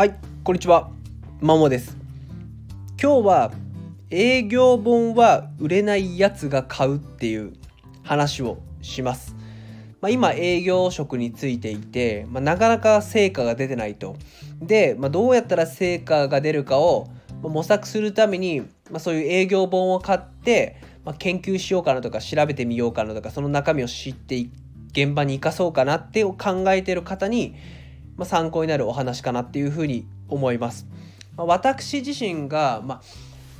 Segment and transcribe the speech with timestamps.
[0.00, 0.88] はいこんにちは。
[1.42, 1.94] まもです。
[2.98, 3.52] 今日は
[4.08, 7.52] 営業本は売れないやつが買うっていう
[8.02, 9.36] 話をします。
[10.00, 14.16] まあ、今営業職についていて、まあ、なかなか成果が出てないと。
[14.62, 17.08] で、まあ、どうやったら成果が出るかを
[17.42, 24.46] 模索するために、まそういう営業本を買って、ま研究しようかなとか調べてみようかなとかその中身を知って
[24.92, 27.54] 現場に生かそうかなって考えてる方に、
[28.20, 30.86] ま参考になるお話かなっていうふうに思います。
[31.36, 33.00] ま私自身が、ま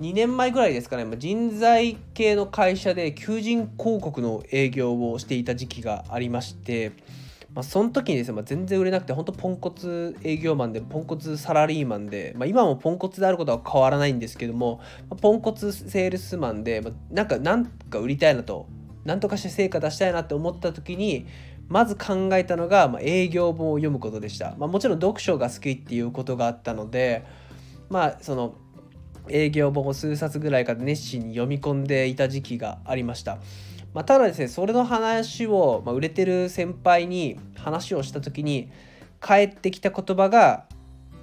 [0.00, 6.90] 2年前ぐらいですかね人材系の会社で求人広告の営業をしていた時期がありまして、
[7.54, 18.66] まあ、その時にですね、まあ、全然売れなくて本当ポンコツ営業マンでポンコツサラリーマンで、まあ、今もポンコツであることは変わらないんですけども、まあ、ポンコツセールスマンで、まあ、なんかなんか売りたいなと
[19.04, 21.26] なんとかして成果出したいなって思った時に
[21.72, 27.24] まず考えたのが、まあ、営業本を読むことでした、まあ、もちろん読書が好きっていうことがあったので
[27.88, 28.54] まあその
[29.28, 33.38] 営業本を数冊ぐらいから熱心に読み込んでいた時期がありました。
[33.94, 38.70] まあ、ただですねそれの話を、まあ、売れてる先輩に話をした時に
[39.20, 40.66] 返ってきた言葉が、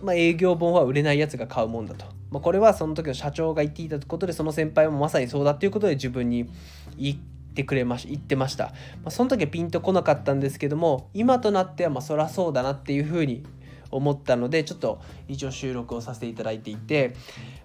[0.01, 6.47] まあ、営業本は売れないやつが買うもんだと、まあ、これはその時の社長が言っていたことでその先輩もまさにそうだっていうことで自分に
[6.95, 7.17] 言っ
[7.53, 8.73] てくれまし言ってました、ま
[9.05, 13.43] あ、その時はピンとこなかったんですけども今となってはまあそりゃそうだなっていうふうに
[13.91, 17.15] 思ったのでちょっと一応収録をさせていただいていて、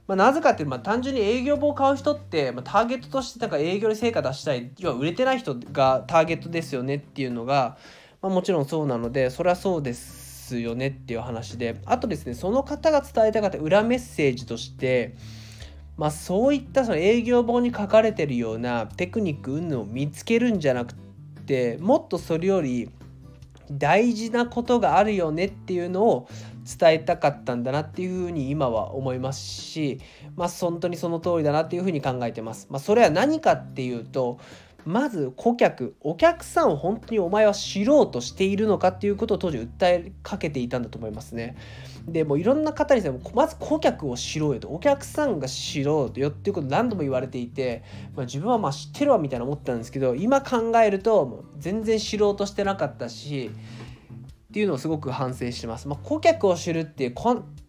[0.07, 7.77] まあ、なぜかっていうと、まあ、単純に営業本を買う人って、まあ、ターゲットとしてなんか営業で成果出したい要は売れてない人がターゲットですよねっていうのが、
[8.23, 15.15] まあ、もちろんそうなのでそれはそうですよねっていう話であとですねその方が伝えたかった裏メッセージとして
[15.97, 20.95] まあそういったその営業本に書かれてるようなテクニック云々を見つけるんじゃなく
[21.47, 22.91] てもっとそれより
[23.71, 26.29] 大事なことがあるよねっていうのを
[26.79, 30.01] 伝えたかったんだなっていうふうに今は思いますし
[30.37, 32.67] まあ本当にその通りだなっていうふうに考えてます。
[32.71, 34.39] まあ、それは何かっていうと
[34.85, 41.57] まず顧客お客さんを本当にお前は知ろうとしているのかっていうことを当時訴えかけていたんだと思いますね。
[42.07, 47.83] でもいろんな方にですねまず顧客を知ろうよとお客さんが知ろうよっていうこと何度も言われていて、
[48.15, 53.51] まあ、自分はまあ知ってるわみたいな思ったんですけど今考えると全然知ろうとしてなかったし
[54.51, 55.89] っていうのをすごく反省してます。
[55.89, 57.15] まあ、顧客を知るっていう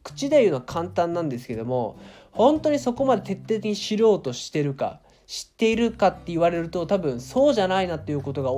[0.03, 1.97] 口で言うのは簡単なんですけども
[2.31, 8.51] 本当にそこまで徹底的に知ろうとしてるか知っているかって言われると多分そうじゃないなっていうことが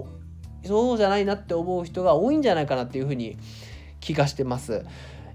[0.65, 3.37] そうじゃないなって思う人が多いんじゃないかなっていうふうに
[3.99, 4.85] 気がしてます。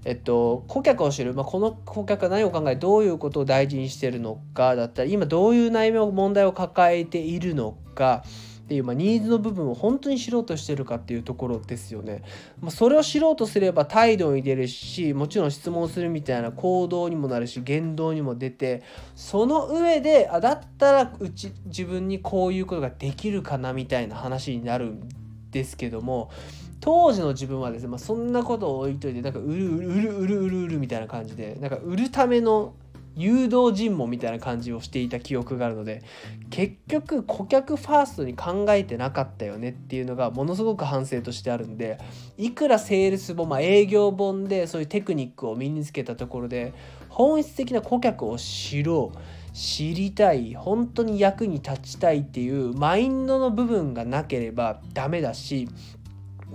[0.05, 8.23] えっと、顧客を知る、まあ、この顧客は何を考えどういうことを大事にしてるのかだったり今どういう悩みを問題を抱えているのか
[8.63, 12.23] っていう、まあ、ニーズの部分を本当に知ろうとしてるかっていうところですよね。
[12.61, 18.81] まあ、それを知ろうとすれば態度に出るしもちろん質問するみたいな行動にもなるし言動にも出て
[19.15, 25.09] その上であだったらうち自分にこういうことができるかなみたいな話になるん
[25.51, 26.31] ですけども
[26.79, 32.73] 当時の自分はですね、まあ、そんなことを置いといてなんか売る売る売る売る売る売るみたいな感じでなんか売るための
[33.15, 36.03] 誘導尋問みたいな感じをしていた記憶があるので
[36.49, 41.99] 結局顧客ファーストに考えてなかったよねっていうのがものすごく反省としてあるんで
[42.37, 46.73] いくらセールス本、まあ、営業本でそういうテクニックを身につけたところで
[47.09, 49.17] 本質的な顧客を知ろう
[49.53, 55.69] 知りたい本当に役に立ちたいっていうマインドの部分がなければダメだし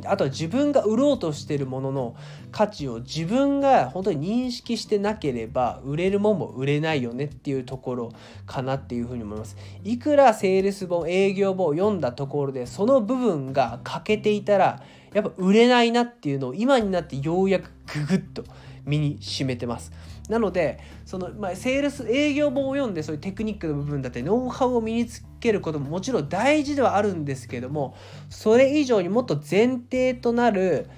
[0.04, 2.16] あとは自分が売ろうとしてるものの
[2.52, 8.12] 価値を自分が本当に認識してなければ売れるもんも売れないよねっていうところ
[8.46, 9.56] かなっていうふうに思います。
[9.84, 14.82] いくらセールス本営業本を読んだところでその部分が欠けていたら
[15.12, 18.44] やっぱ売れないなっていうのを今になってようやくググッと
[18.84, 19.92] 身に染めてます。
[20.28, 27.96] なのでその、まあ、セールス営業本を読んでそういうテクニックの部分だったりノウハウを身につけることももちろん大事ではあるんですけども
[28.28, 30.88] それ以上にもっと前提となる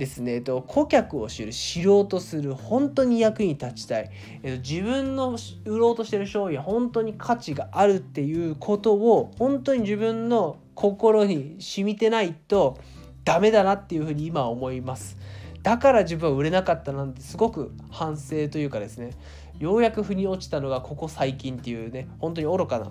[0.00, 4.10] ですね、と、顧客を知る知ろうとする本当に役に立ちたい、
[4.42, 5.36] えっと、自分の
[5.66, 12.78] 売ろうとしてる商品は本当に価値があるっていうことを本当に自分の心に染みてないと
[13.24, 15.18] ダメだなっていうふうに今は思います。
[15.62, 19.10] だから自分は売れなかったなんてすごく反省というかですね
[19.58, 22.90] ようやく腑に落ちたのがここ最近っていうね本当に愚かな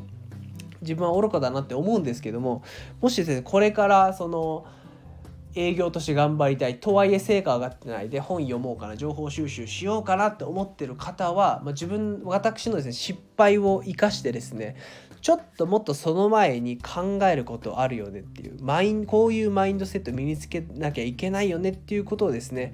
[0.82, 2.64] 自分は愚かだなって思うんですけども
[3.02, 4.66] もしですねこれからその
[5.56, 14.76] 営業として頑張りたいとはいえ成果上がってないで本読もうかな情報収集しようかなって思ってる方は、まあ、自分私のですね失敗を生かしてですね
[15.22, 22.74] ちょっともっとその前に考えることあるよねっていうマインこういうマインドセット身につけなきゃいけないよねっていうことをですね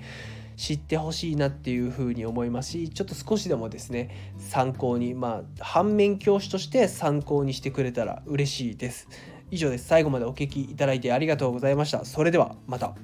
[0.56, 9.08] 知ってほしいなっていうふうに思いますしちょっと少しでもですね参考にまあ反面教師として参考にしてくれたら嬉しいです。
[9.52, 9.86] 以上です。
[9.86, 12.04] 最後までお聞きいただいてありがとうございました。
[12.06, 12.96] それではまた。